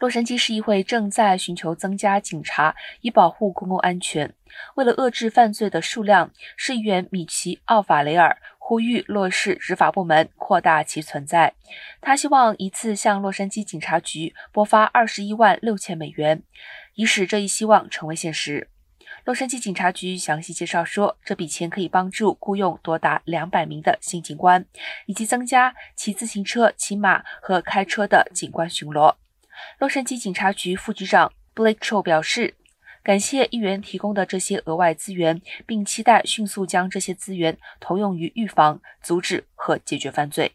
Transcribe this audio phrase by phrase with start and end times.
[0.00, 4.32] 洛杉矶市议会正在寻求增加警察，以保护公共安全。
[4.76, 11.52] 为了遏制犯罪的数量，市议员米奇·奥法雷尔呼吁洛市执法部门扩大其存在。
[12.00, 16.42] 他希望一次向洛杉矶警察局拨发二十一万六千美元，
[16.94, 18.68] 以使这一希望成为现实。
[19.26, 24.64] 洛杉矶警察局详细介绍说，这笔钱可以帮助雇佣多达两百名的新警官，
[25.04, 29.16] 以及增加骑自行车、骑马和开车的警官巡逻。
[29.78, 32.54] 洛杉矶警察局副局长 Blake Cho 表示，
[33.02, 40.52] 感谢议员提供的这些额外资源，并期待迅速将这些资源投用于预防、阻止和解决犯罪。